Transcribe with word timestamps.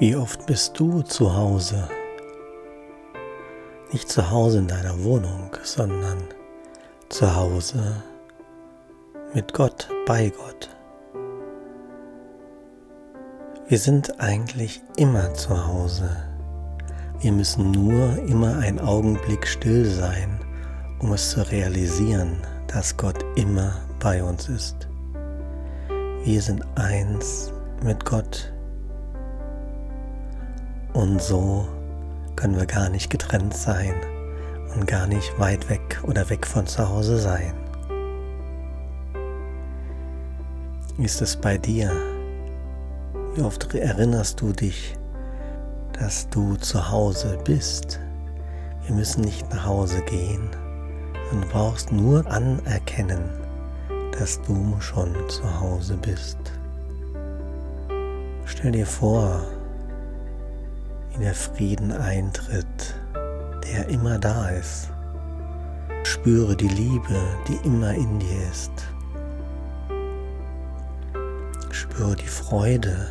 Wie 0.00 0.16
oft 0.16 0.46
bist 0.46 0.80
du 0.80 1.02
zu 1.02 1.36
Hause? 1.36 1.86
Nicht 3.92 4.08
zu 4.08 4.30
Hause 4.30 4.60
in 4.60 4.66
deiner 4.66 5.04
Wohnung, 5.04 5.54
sondern 5.62 6.16
zu 7.10 7.36
Hause 7.36 8.02
mit 9.34 9.52
Gott, 9.52 9.90
bei 10.06 10.30
Gott. 10.30 10.70
Wir 13.68 13.78
sind 13.78 14.18
eigentlich 14.22 14.80
immer 14.96 15.34
zu 15.34 15.66
Hause. 15.66 16.16
Wir 17.20 17.32
müssen 17.32 17.70
nur 17.70 18.16
immer 18.26 18.56
einen 18.56 18.80
Augenblick 18.80 19.46
still 19.46 19.84
sein, 19.84 20.40
um 21.00 21.12
es 21.12 21.28
zu 21.28 21.46
realisieren, 21.50 22.38
dass 22.68 22.96
Gott 22.96 23.22
immer 23.36 23.76
bei 23.98 24.24
uns 24.24 24.48
ist. 24.48 24.88
Wir 26.24 26.40
sind 26.40 26.64
eins 26.76 27.52
mit 27.84 28.02
Gott. 28.06 28.50
Und 30.92 31.22
so 31.22 31.68
können 32.36 32.56
wir 32.56 32.66
gar 32.66 32.88
nicht 32.88 33.10
getrennt 33.10 33.54
sein 33.54 33.94
und 34.74 34.86
gar 34.86 35.06
nicht 35.06 35.38
weit 35.38 35.68
weg 35.68 36.00
oder 36.02 36.28
weg 36.30 36.46
von 36.46 36.66
zu 36.66 36.88
Hause 36.88 37.18
sein. 37.18 37.54
Wie 40.96 41.04
ist 41.04 41.22
es 41.22 41.36
bei 41.36 41.56
dir? 41.56 41.92
Wie 43.34 43.42
oft 43.42 43.72
erinnerst 43.74 44.40
du 44.40 44.52
dich, 44.52 44.96
dass 45.98 46.28
du 46.30 46.56
zu 46.56 46.90
Hause 46.90 47.38
bist? 47.44 48.00
Wir 48.86 48.94
müssen 48.94 49.22
nicht 49.22 49.48
nach 49.50 49.66
Hause 49.66 50.02
gehen, 50.02 50.50
du 51.30 51.40
brauchst 51.52 51.92
nur 51.92 52.26
anerkennen, 52.30 53.30
dass 54.18 54.42
du 54.42 54.76
schon 54.80 55.14
zu 55.28 55.60
Hause 55.60 55.96
bist. 55.96 56.38
Stell 58.46 58.72
dir 58.72 58.86
vor, 58.86 59.42
der 61.20 61.34
Frieden 61.34 61.92
eintritt, 61.92 62.94
der 63.64 63.88
immer 63.88 64.18
da 64.18 64.48
ist. 64.48 64.90
Spüre 66.02 66.56
die 66.56 66.68
Liebe, 66.68 67.20
die 67.46 67.66
immer 67.66 67.92
in 67.94 68.18
dir 68.18 68.48
ist. 68.50 68.72
Spüre 71.70 72.16
die 72.16 72.26
Freude, 72.26 73.06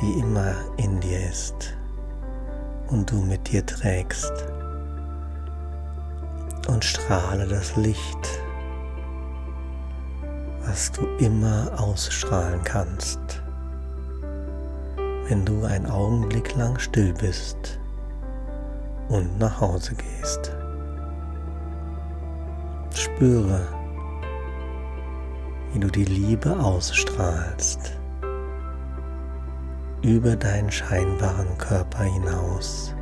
die 0.00 0.20
immer 0.20 0.54
in 0.76 1.00
dir 1.00 1.28
ist 1.28 1.74
und 2.88 3.10
du 3.10 3.22
mit 3.22 3.50
dir 3.50 3.64
trägst. 3.64 4.32
Und 6.68 6.84
strahle 6.84 7.46
das 7.46 7.74
Licht, 7.76 8.40
was 10.66 10.92
du 10.92 11.06
immer 11.18 11.72
ausstrahlen 11.78 12.62
kannst 12.62 13.37
wenn 15.28 15.44
du 15.44 15.64
einen 15.64 15.86
Augenblick 15.86 16.56
lang 16.56 16.78
still 16.78 17.12
bist 17.12 17.78
und 19.08 19.38
nach 19.38 19.60
Hause 19.60 19.94
gehst. 19.94 20.52
Spüre, 22.94 23.60
wie 25.72 25.80
du 25.80 25.88
die 25.88 26.04
Liebe 26.04 26.58
ausstrahlst 26.58 27.92
über 30.02 30.36
deinen 30.36 30.70
scheinbaren 30.70 31.58
Körper 31.58 32.04
hinaus, 32.04 32.94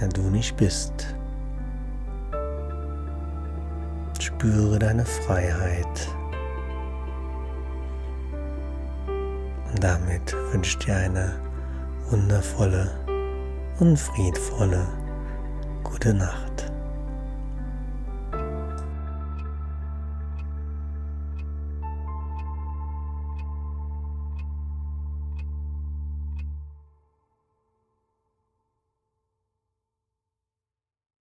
der 0.00 0.08
du 0.08 0.22
nicht 0.22 0.56
bist. 0.56 1.14
Spüre 4.18 4.78
deine 4.78 5.04
Freiheit. 5.04 6.08
Damit 9.78 10.34
wünsche 10.52 10.78
ich 10.78 10.86
dir 10.86 10.96
eine 10.96 11.40
wundervolle 12.10 12.90
und 13.80 13.96
friedvolle 13.96 14.86
gute 15.84 16.14
Nacht. 16.14 16.47